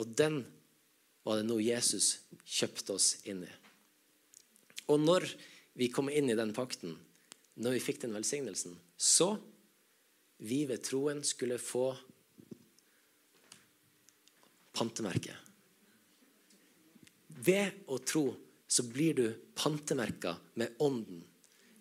[0.00, 0.42] Og den
[1.24, 3.52] var det noe Jesus kjøpte oss inn i.
[4.88, 5.26] Og når
[5.76, 6.96] vi kom inn i den pakten,
[7.58, 9.34] når vi fikk den velsignelsen, så
[10.40, 11.90] vi ved troen skulle få
[14.76, 15.34] pantemerke.
[17.40, 18.24] Ved å tro
[18.70, 21.24] så blir du pantemerka med ånden.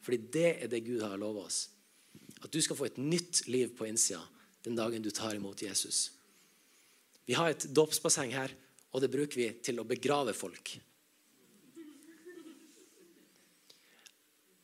[0.01, 1.67] Fordi det er det Gud har lova oss.
[2.41, 4.23] At du skal få et nytt liv på innsida
[4.65, 6.09] den dagen du tar imot Jesus.
[7.29, 8.51] Vi har et dåpsbasseng her,
[8.89, 10.73] og det bruker vi til å begrave folk.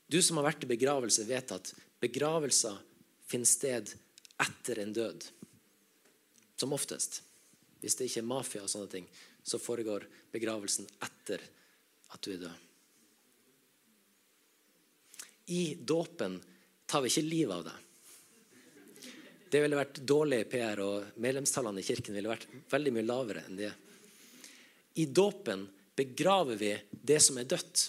[0.07, 1.71] Du som har vært i begravelse, vet at
[2.03, 2.77] begravelser
[3.25, 3.93] finner sted
[4.41, 5.25] etter en død.
[6.55, 7.21] Som oftest.
[7.81, 9.07] Hvis det ikke er mafia, og sånne ting,
[9.45, 11.41] så foregår begravelsen etter
[12.13, 12.61] at du er død.
[15.45, 16.39] I dåpen
[16.89, 17.81] tar vi ikke livet av deg.
[19.51, 23.59] Det ville vært dårlig PR, og medlemstallene i kirken ville vært veldig mye lavere enn
[23.59, 23.71] det.
[25.01, 27.85] I dåpen begraver vi det som er dødt.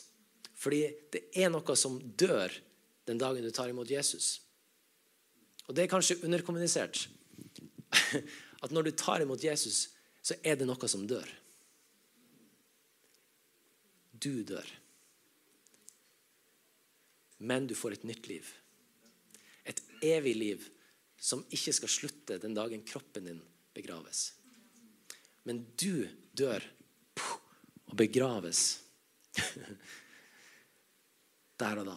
[0.57, 2.53] Fordi det er noe som dør
[3.07, 4.40] den dagen du tar imot Jesus.
[5.66, 7.07] Og det er kanskje underkommunisert.
[8.64, 9.90] At når du tar imot Jesus,
[10.23, 11.29] så er det noe som dør.
[14.16, 14.66] Du dør.
[17.38, 18.49] Men du får et nytt liv.
[19.69, 20.64] Et evig liv
[21.21, 23.42] som ikke skal slutte den dagen kroppen din
[23.77, 24.31] begraves.
[25.45, 26.64] Men du dør
[27.87, 28.81] og begraves
[31.61, 31.97] der og da.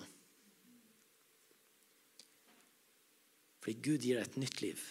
[3.60, 4.84] Fordi Gud gir deg et nytt liv.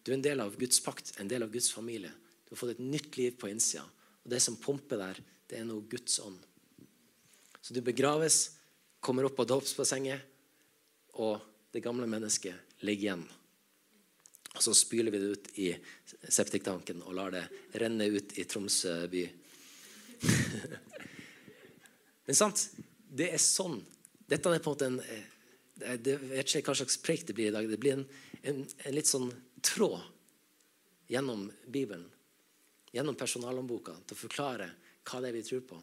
[0.00, 2.12] Du er en del av Guds pakt, en del av Guds familie.
[2.46, 3.84] Du har fått et nytt liv på innsida.
[4.24, 6.40] Og det som pumper der, det er noe Guds ånd.
[7.60, 8.56] Så du begraves,
[9.00, 10.24] kommer opp av dåpsbassenget,
[11.20, 11.40] og
[11.72, 13.24] det gamle mennesket ligger igjen.
[14.56, 15.68] Og så spyler vi det ut i
[16.26, 17.44] septiktanken og lar det
[17.80, 19.26] renne ut i Tromsø by.
[22.28, 22.68] Men sant,
[23.10, 23.80] det er sånn.
[24.30, 25.00] Dette er på en måte en
[25.80, 27.68] Jeg vet ikke hva slags preik det blir i dag.
[27.68, 28.06] Det blir en,
[28.42, 29.30] en, en litt sånn
[29.64, 30.02] tråd
[31.10, 32.04] gjennom Bibelen,
[32.92, 34.68] gjennom personalhåndboka, til å forklare
[35.08, 35.78] hva det er vi tror på.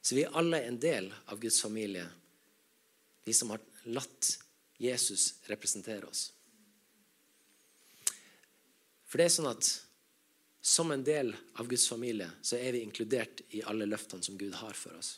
[0.00, 2.06] Så vi er alle en del av Guds familie,
[3.24, 3.60] de som har
[3.92, 4.32] latt
[4.80, 6.30] Jesus representere oss.
[9.06, 9.68] For det er sånn at
[10.60, 14.54] som en del av Guds familie så er vi inkludert i alle løftene som Gud
[14.60, 15.14] har for oss.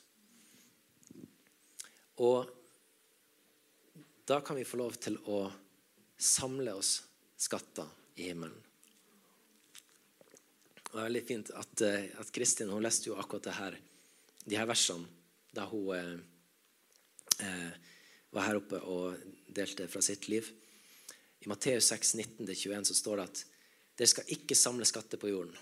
[2.22, 2.50] Og
[4.28, 5.44] da kan vi få lov til å
[6.22, 7.00] samle oss
[7.42, 8.58] skatter i himmelen.
[10.92, 13.78] Det er veldig fint at, eh, at Kristin hun leste jo akkurat det her,
[14.44, 15.08] de her versene
[15.56, 16.18] da hun eh,
[17.46, 17.72] eh
[18.32, 19.18] var her oppe og
[19.52, 20.46] delte fra sitt liv.
[21.44, 23.42] I Matteus 6, 19-21 så står det at
[23.98, 25.56] dere skal ikke samle skatter på jorden,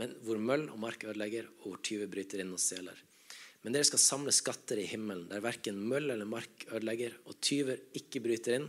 [0.00, 2.98] men hvor møll og mark ødelegger, og hvor tyver bryter inn og stjeler.
[3.64, 7.80] Men dere skal samle skatter i himmelen, der verken møll eller mark ødelegger, og tyver
[7.98, 8.68] ikke bryter inn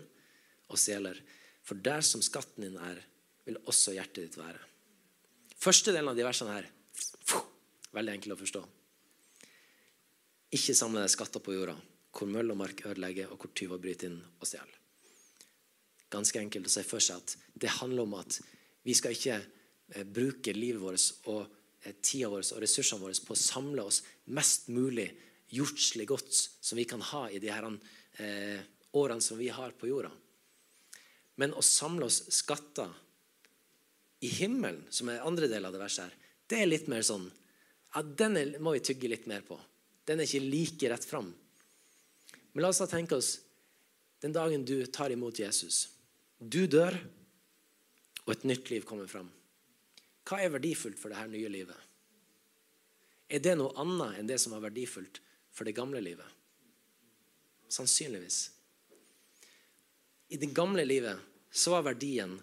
[0.67, 1.19] og stjeler.
[1.67, 3.03] For der som skatten din er,
[3.47, 4.59] vil også hjertet ditt være.
[5.57, 6.71] Første delen av de versene her
[7.97, 8.63] veldig enkel å forstå.
[10.57, 11.75] Ikke samle deg skatter på jorda,
[12.15, 14.75] hvor møll og mark ødelegger, og hvor tyver bryter inn og stjeler.
[16.13, 18.39] Ganske enkelt å si for seg at det handler om at
[18.87, 21.43] vi skal ikke eh, bruke livet vårt og
[21.83, 23.99] eh, tida vår og ressursene våre på å samle oss
[24.31, 25.09] mest mulig
[25.51, 27.67] jordslig godt som vi kan ha i de her,
[28.23, 28.61] eh,
[28.95, 30.11] årene som vi har på jorda.
[31.37, 32.89] Men å samle oss skatter
[34.23, 37.27] i himmelen, som er andre del av det verset her, det er litt mer sånn
[37.27, 39.57] ja, Den må vi tygge litt mer på.
[40.07, 41.29] Den er ikke like rett fram.
[42.53, 43.37] Men la oss da tenke oss
[44.23, 45.87] den dagen du tar imot Jesus.
[46.39, 46.95] Du dør,
[48.27, 49.29] og et nytt liv kommer fram.
[50.27, 51.77] Hva er verdifullt for dette nye livet?
[53.31, 55.21] Er det noe annet enn det som var verdifullt
[55.55, 56.27] for det gamle livet?
[57.71, 58.39] Sannsynligvis.
[60.31, 61.19] I det gamle livet
[61.51, 62.35] så var verdien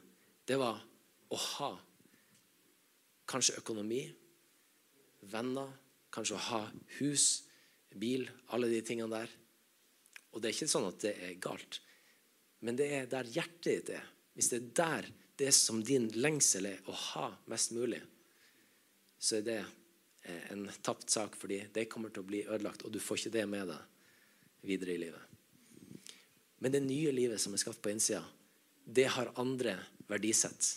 [0.49, 0.81] det var
[1.29, 1.71] å ha
[3.29, 4.07] kanskje økonomi,
[5.33, 5.69] venner,
[6.13, 6.63] kanskje å ha
[6.99, 7.45] hus,
[7.95, 9.33] bil, alle de tingene der.
[10.33, 11.81] Og det er ikke sånn at det er galt,
[12.65, 14.09] men det er der hjertet ditt er.
[14.35, 18.01] Hvis det er der det som din lengsel er å ha mest mulig,
[19.19, 22.95] så er det eh, en tapt sak, fordi det kommer til å bli ødelagt, og
[22.95, 25.35] du får ikke det med deg videre i livet.
[26.63, 28.23] Men det nye livet som er skapt på innsida,
[28.85, 30.69] det har andre verdisett.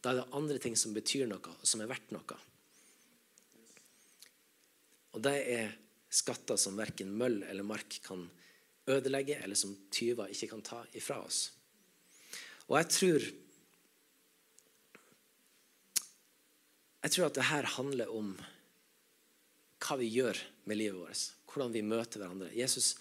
[0.00, 2.38] Da er det andre ting som betyr noe, og som er verdt noe.
[5.14, 5.76] Og det er
[6.08, 8.24] skatter som verken møll eller mark kan
[8.88, 11.50] ødelegge, eller som tyver ikke kan ta ifra oss.
[12.68, 13.28] Og jeg tror
[17.08, 18.34] Jeg tror at det her handler om
[19.80, 20.36] hva vi gjør
[20.68, 21.22] med livet vårt.
[21.48, 22.50] Hvordan vi møter hverandre.
[22.52, 22.98] Jesus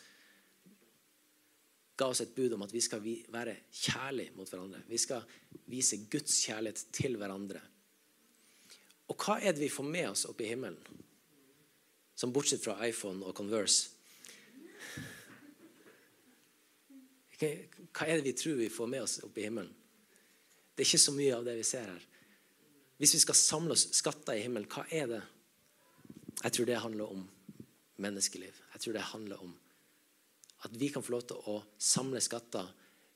[2.00, 4.80] ga oss et bud om at vi skal være kjærlige mot hverandre.
[4.88, 5.28] Vi skal
[5.68, 7.60] vise Guds kjærlighet til hverandre.
[9.12, 11.04] Og hva er det vi får med oss oppe i himmelen?
[12.16, 13.92] Som bortsett fra iPhone og Converse.
[17.36, 19.76] Hva er det vi tror vi får med oss oppe i himmelen?
[20.72, 22.07] Det er ikke så mye av det vi ser her.
[22.98, 25.22] Hvis vi skal samle oss skatter i himmelen, hva er det?
[26.44, 27.24] Jeg tror det handler om
[28.02, 28.58] menneskeliv.
[28.74, 29.56] Jeg tror det handler om
[30.66, 32.70] at vi kan få lov til å samle skatter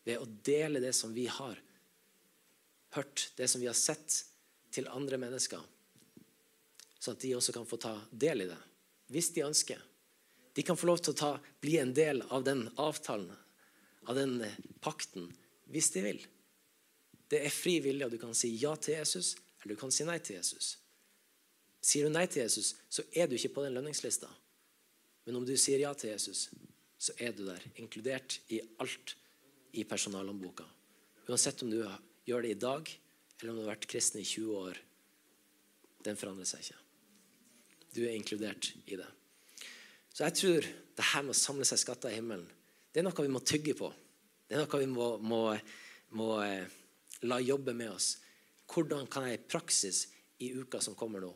[0.06, 1.58] ved å dele det som vi har
[2.96, 4.26] hørt, det som vi har sett,
[4.72, 5.60] til andre mennesker.
[7.02, 8.60] Sånn at de også kan få ta del i det,
[9.12, 9.82] hvis de ønsker.
[10.54, 11.32] De kan få lov til å ta,
[11.64, 13.32] bli en del av den avtalen,
[14.08, 15.30] av den eh, pakten,
[15.72, 16.22] hvis de vil.
[17.32, 20.06] Det er fri vilje, og du kan si ja til Jesus, eller du kan si
[20.08, 20.76] nei til Jesus.
[21.82, 24.30] Sier du nei til Jesus, så er du ikke på den lønningslista.
[25.26, 26.50] Men om du sier ja til Jesus,
[27.02, 29.16] så er du der, inkludert i alt
[29.78, 30.66] i personalhåndboka.
[31.30, 31.80] Uansett om du
[32.28, 32.92] gjør det i dag,
[33.40, 34.78] eller om du har vært kristen i 20 år.
[36.06, 36.80] Den forandrer seg ikke.
[37.96, 39.10] Du er inkludert i det.
[40.14, 42.46] Så jeg tror det her med å samle seg skatter i himmelen,
[42.92, 43.90] det er noe vi må tygge på.
[44.46, 45.42] Det er noe vi må, må,
[46.20, 46.68] må eh,
[47.24, 48.18] la jobbe med oss.
[48.72, 50.06] Hvordan kan jeg i praksis
[50.40, 51.32] i uka som kommer nå,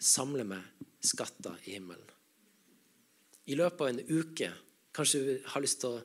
[0.00, 2.06] samle meg skatter i himmelen?
[3.50, 4.48] I løpet av en uke
[4.96, 6.02] kanskje du har lyst til å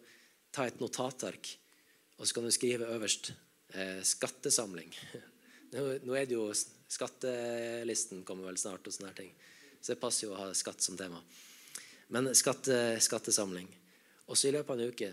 [0.55, 1.47] ta et notatark,
[2.17, 3.31] og så kan du skrive øverst
[3.73, 4.93] eh, 'skattesamling'.
[5.75, 9.31] Nå, er det jo Skattelisten kommer vel snart, og sånne her ting.
[9.81, 11.17] så det passer jo å ha skatt som tema.
[12.09, 13.67] Men skatte, skattesamling.
[14.27, 15.09] Og så i løpet av en uke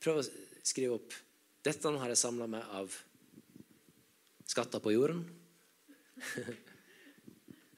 [0.00, 0.26] prøv å
[0.62, 1.14] skrive opp
[1.64, 2.94] dette har jeg samla meg av
[4.46, 5.24] skatter på jorden.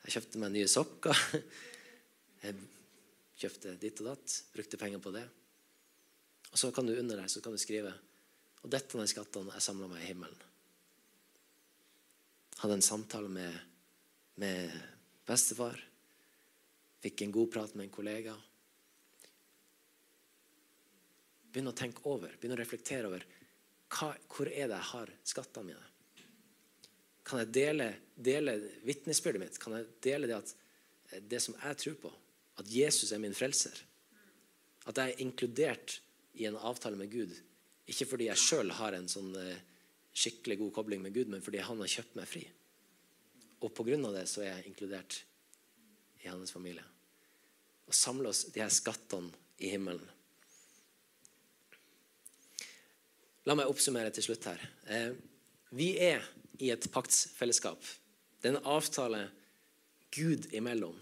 [0.09, 1.24] Jeg kjøpte meg nye sokker.
[2.38, 2.54] Jeg
[3.37, 4.37] kjøpte ditt og datt.
[4.54, 5.24] Brukte penger på det.
[6.48, 7.92] Og så kan du under der så kan du skrive
[8.62, 10.46] Og dette er skattene jeg samla meg i himmelen.
[12.59, 13.59] Hadde en samtale med,
[14.40, 14.72] med
[15.28, 15.76] bestefar.
[17.04, 18.35] Fikk en god prat med en kollega.
[21.52, 23.22] Begynn å tenke over, begynn å reflektere over
[23.94, 25.87] hva, hvor er det jeg har skattene mine.
[27.28, 28.56] Kan jeg dele, dele
[28.88, 29.60] vitnesbyrdet mitt?
[29.60, 30.54] Kan jeg dele det, at,
[31.12, 32.12] eh, det som jeg tror på?
[32.58, 33.76] At Jesus er min frelser?
[34.88, 36.00] At jeg er inkludert
[36.40, 37.34] i en avtale med Gud?
[37.88, 39.60] Ikke fordi jeg sjøl har en sånn eh,
[40.16, 42.44] skikkelig god kobling med Gud, men fordi han har kjøpt meg fri.
[43.60, 43.96] Og pga.
[44.14, 45.22] det så er jeg inkludert
[46.24, 46.84] i hans familie.
[47.88, 50.04] Og samle oss de her skattene i himmelen.
[53.48, 54.64] La meg oppsummere til slutt her.
[54.92, 55.12] Eh,
[55.72, 56.24] vi er
[56.59, 57.83] i et paktsfellesskap.
[58.40, 59.29] Det er en avtale
[60.15, 60.96] Gud imellom.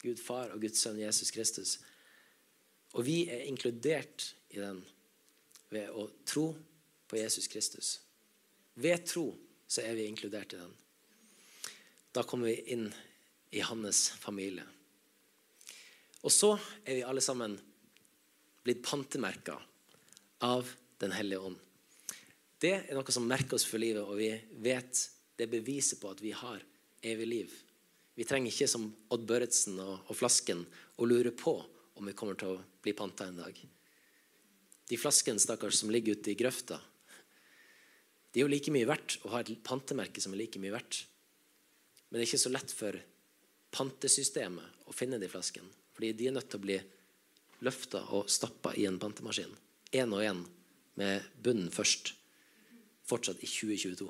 [0.00, 1.78] Gud far og Guds sønn Jesus Kristus.
[2.96, 4.80] Og vi er inkludert i den
[5.70, 6.48] ved å tro
[7.10, 7.98] på Jesus Kristus.
[8.74, 9.28] Ved tro
[9.70, 10.72] så er vi inkludert i den.
[12.10, 12.88] Da kommer vi inn
[13.54, 14.64] i hans familie.
[16.26, 17.56] Og så er vi alle sammen
[18.66, 19.56] blitt pantemerka
[20.44, 20.68] av
[21.00, 21.56] Den hellige ånd.
[22.60, 24.30] Det er noe som merker oss for livet, og vi
[24.60, 25.06] vet
[25.36, 26.60] det er beviset på at vi har
[27.00, 27.52] evig liv.
[28.12, 30.66] Vi trenger ikke som Odd Børretzen og, og flasken
[31.00, 31.54] å lure på
[31.96, 33.56] om vi kommer til å bli panta en dag.
[34.90, 36.80] De flaskene stakkars, som ligger ute i grøfta,
[38.30, 41.00] de er jo like mye verdt å ha et pantemerke som er like mye verdt.
[42.10, 43.00] Men det er ikke så lett for
[43.74, 45.70] pantesystemet å finne de flaskene.
[45.96, 46.78] Fordi de er nødt til å bli
[47.66, 49.50] løfta og stappa i en pantemaskin.
[49.96, 50.44] Én og én
[51.00, 52.14] med bunnen først.
[53.10, 54.08] Fortsatt i 2022.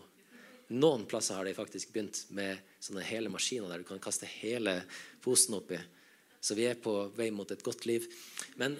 [0.76, 4.76] Noen plasser har de faktisk begynt med sånne hele maskiner der du kan kaste hele
[5.24, 5.80] posen oppi.
[6.40, 8.06] Så vi er på vei mot et godt liv.
[8.60, 8.76] Men,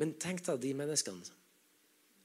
[0.00, 1.34] men tenk deg de menneskene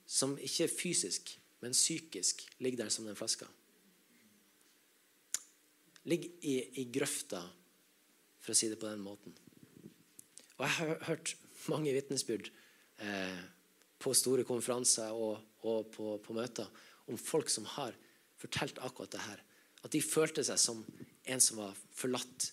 [0.10, 3.46] som ikke fysisk, men psykisk ligger der som den flaska.
[6.10, 7.44] Ligger i, i grøfta,
[8.40, 9.36] for å si det på den måten.
[10.58, 11.36] Og jeg har hørt
[11.70, 12.50] mange vitnesbyrd
[13.04, 13.44] eh,
[14.00, 16.68] på store konferanser og, og på, på, møter
[17.10, 17.96] om folk som har
[18.40, 19.44] fortalt akkurat det her.
[19.84, 20.84] At de følte seg som
[21.30, 22.50] en som var forlatt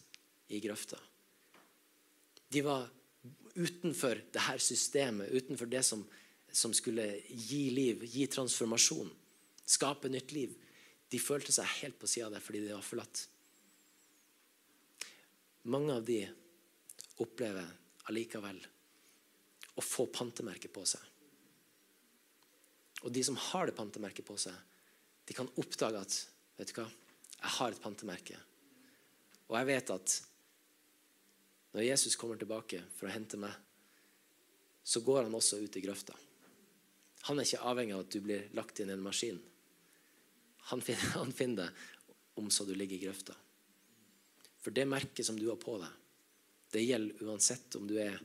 [0.52, 0.98] i grøfta.
[2.50, 2.86] De var
[3.56, 6.04] utenfor det her systemet, utenfor det som,
[6.52, 9.08] som skulle gi liv, gi transformasjon,
[9.66, 10.52] skape nytt liv.
[11.10, 13.26] De følte seg helt på sida der fordi de var forlatt.
[15.66, 16.20] Mange av de
[17.22, 17.66] opplever
[18.10, 18.58] allikevel
[19.76, 21.02] å få pantemerket på seg.
[23.06, 24.54] Og de som har det pantemerket på seg,
[25.26, 26.16] de kan oppdage at
[26.58, 26.86] vet du hva,
[27.36, 28.38] jeg har et pantemerke.
[29.46, 30.14] Og jeg vet at
[31.76, 33.52] når Jesus kommer tilbake for å hente meg,
[34.86, 36.14] så går han også ut i grøfta.
[37.28, 39.38] Han er ikke avhengig av at du blir lagt inn i en maskin.
[40.70, 41.70] Han finner, han finner det
[42.42, 43.34] om så du ligger i grøfta.
[44.62, 45.90] For det merket som du har på deg,
[46.74, 48.18] det gjelder uansett om du er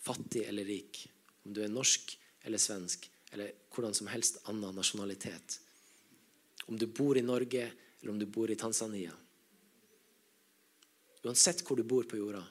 [0.00, 1.02] fattig eller rik,
[1.44, 2.14] om du er norsk
[2.48, 5.60] eller svensk, eller hvordan som helst annen nasjonalitet.
[6.66, 7.70] Om du bor i Norge,
[8.00, 9.12] eller om du bor i Tanzania.
[11.22, 12.42] Uansett hvor du bor på jorda,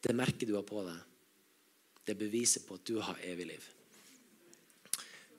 [0.00, 0.96] det merket du har på deg,
[2.08, 3.66] det beviser på at du har evig liv.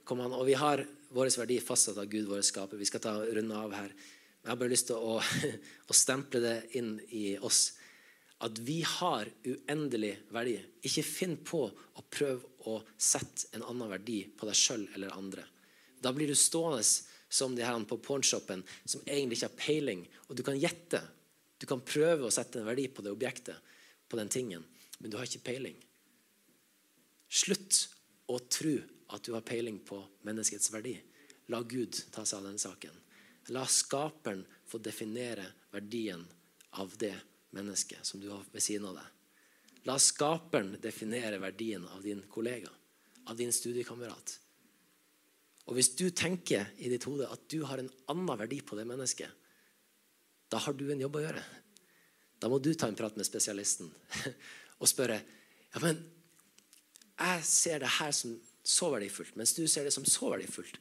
[0.05, 2.77] Kom an, og Vi har vår verdi fastsatt av Gud, vår skaper.
[2.77, 3.93] Vi skal ta runde av her.
[4.41, 5.17] Jeg har bare lyst til å,
[5.89, 7.71] å stemple det inn i oss
[8.41, 10.55] at vi har uendelig verdi.
[10.87, 15.45] Ikke finn på å prøve å sette en annen verdi på deg sjøl eller andre.
[16.01, 16.83] Da blir du stående
[17.31, 20.03] som de her på pornshoppen som egentlig ikke har peiling.
[20.27, 20.99] Og du kan gjette.
[21.61, 23.55] Du kan prøve å sette en verdi på det objektet,
[24.09, 24.63] på den tingen,
[24.99, 25.77] men du har ikke peiling.
[27.31, 27.85] Slutt
[28.27, 28.73] å tro
[29.13, 30.97] at du har peiling på menneskets verdi.
[31.53, 32.97] La Gud ta seg av den saken.
[33.53, 36.25] La skaperen få definere verdien
[36.81, 37.15] av det
[37.55, 39.20] mennesket som du har ved siden av deg.
[39.89, 42.69] La skaperen definere verdien av din kollega,
[43.25, 44.35] av din studiekamerat.
[45.69, 48.85] Og hvis du tenker i ditt hode at du har en annen verdi på det
[48.89, 49.29] mennesket,
[50.51, 51.43] da har du en jobb å gjøre.
[52.41, 53.89] Da må du ta en prat med spesialisten
[54.81, 55.21] og spørre
[55.71, 56.01] ja, men
[57.21, 60.77] jeg ser det her som så verdifullt, mens du ser det som så verdifullt.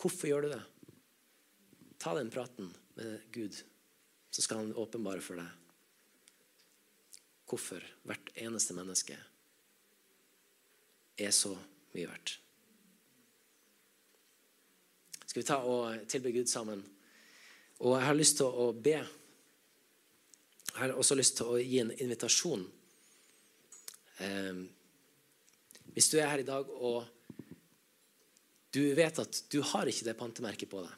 [0.00, 0.62] Hvorfor gjør du det?
[2.02, 3.56] Ta den praten med Gud
[4.32, 5.61] så skal han åpenbare for deg
[7.52, 9.16] hvorfor hvert eneste menneske
[11.20, 11.52] er så
[11.92, 12.38] mye verdt.
[15.26, 16.80] Skal vi ta og tilbe Gud sammen?
[17.84, 18.98] Og jeg har lyst til å be.
[20.72, 22.64] Jeg har også lyst til å gi en invitasjon.
[24.24, 24.62] Eh,
[25.92, 27.04] hvis du er her i dag og
[28.72, 30.92] du vet at du har ikke det pantemerket på deg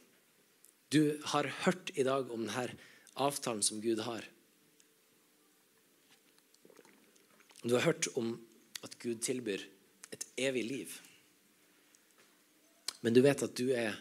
[0.95, 1.01] Du
[1.33, 2.77] har hørt i dag om denne
[3.19, 4.23] avtalen som Gud har.
[7.65, 8.35] Du har hørt om
[8.85, 9.63] at Gud tilbyr
[10.13, 10.97] et evig liv.
[13.01, 13.97] Men du vet at du er,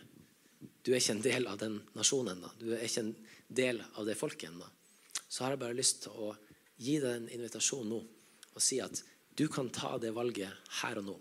[0.83, 2.49] du er ikke en del av den nasjonen ennå.
[2.59, 3.13] Du er ikke en
[3.47, 4.67] del av det folket ennå.
[5.27, 6.33] Så har jeg bare lyst til å
[6.75, 8.01] gi deg en invitasjon nå
[8.53, 8.99] og si at
[9.33, 11.15] du kan ta det valget her og nå.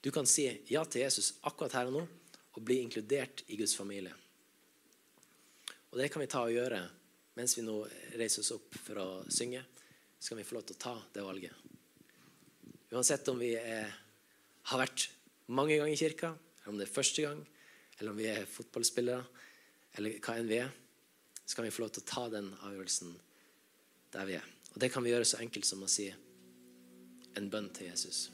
[0.00, 2.04] Du kan si ja til Jesus akkurat her og nå
[2.54, 4.14] og bli inkludert i Guds familie.
[5.90, 6.80] Og det kan vi ta og gjøre
[7.38, 7.80] mens vi nå
[8.18, 9.60] reiser oss opp for å synge,
[10.18, 11.54] så kan vi få lov til å ta det valget.
[12.90, 13.90] Uansett om vi er,
[14.70, 15.08] har vært
[15.52, 17.42] mange ganger i kirka, eller om det er første gang,
[17.98, 19.24] eller om vi er fotballspillere,
[19.98, 20.72] eller hva enn vi er,
[21.44, 23.14] så kan vi få lov til å ta den avgjørelsen
[24.12, 24.48] der vi er.
[24.74, 26.08] Og det kan vi gjøre så enkelt som å si
[27.38, 28.28] en bønn til Jesus.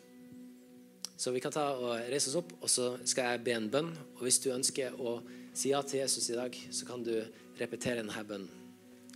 [1.16, 3.92] Så vi kan ta og reise oss opp, og så skal jeg be en bønn.
[4.16, 5.20] Og hvis du ønsker å
[5.54, 7.14] si ja til Jesus i dag, så kan du
[7.60, 8.62] repetere denne bønnen.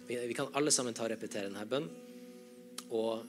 [0.08, 2.07] Vi kan alle sammen ta og repetere denne bønnen.
[2.88, 3.26] Og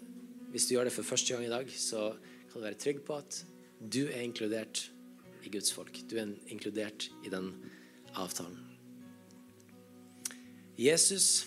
[0.53, 2.13] hvis du gjør det for første gang i dag, så
[2.49, 3.43] kan du være trygg på at
[3.79, 4.87] du er inkludert
[5.45, 6.01] i Guds folk.
[6.09, 7.51] Du er inkludert i den
[8.17, 8.65] avtalen.
[10.79, 11.45] Jesus,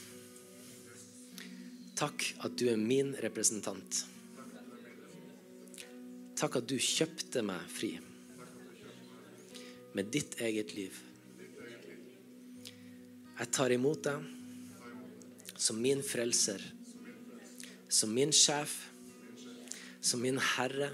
[1.96, 4.04] takk at du er min representant.
[6.36, 7.94] Takk at du kjøpte meg fri
[9.96, 10.96] med ditt eget liv.
[13.38, 14.28] Jeg tar imot deg
[15.56, 16.60] som min frelser,
[17.92, 18.88] som min sjef,
[20.00, 20.90] som min herre,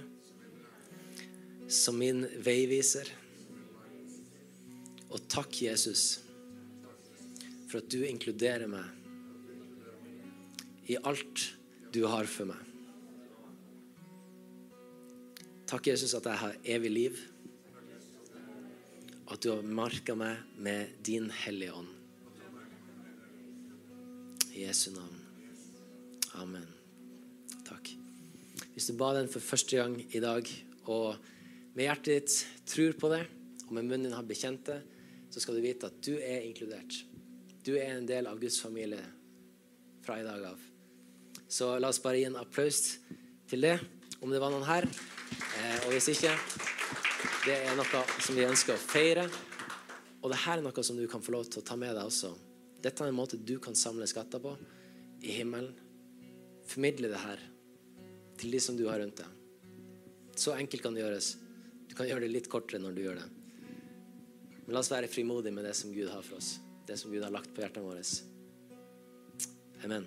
[1.69, 3.11] som min veiviser.
[5.09, 6.21] Og takk, Jesus,
[7.69, 8.89] for at du inkluderer meg
[10.89, 11.53] i alt
[11.93, 12.65] du har for meg.
[15.69, 17.21] Takk, Jesus, at jeg har evig liv.
[19.29, 21.93] At du har marka meg med din hellige ånd.
[24.57, 25.21] I Jesu navn.
[26.41, 26.78] Amen.
[27.69, 27.91] Takk.
[28.73, 30.47] Hvis du ba den for første gang i dag,
[30.89, 31.19] og
[31.75, 32.37] med hjertet ditt
[32.71, 33.25] tror på det,
[33.67, 34.79] og med munnen din har bekjent det,
[35.29, 37.03] så skal du vite at du er inkludert.
[37.67, 39.03] Du er en del av Guds familie
[40.07, 40.63] fra i dag av.
[41.49, 42.81] Så la oss bare gi en applaus
[43.49, 43.77] til det,
[44.23, 44.89] om det var noen her.
[44.89, 46.37] Eh, og hvis ikke
[47.49, 49.23] Det er noe som vi ønsker å feire.
[50.21, 52.05] Og det her er noe som du kan få lov til å ta med deg
[52.05, 52.35] også.
[52.83, 54.53] Dette er en måte du kan samle skatter på
[55.23, 55.73] i himmelen.
[56.69, 57.41] Formidle det her
[58.39, 59.35] til de som du har rundt deg.
[60.39, 61.33] Så enkelt kan det gjøres.
[61.91, 63.29] Du kan gjøre det litt kortere når du gjør det.
[64.67, 66.59] Men la oss være frimodige med det som Gud har for oss.
[66.87, 68.05] Det som Gud har lagt på hjertene våre.
[69.87, 70.07] Amen.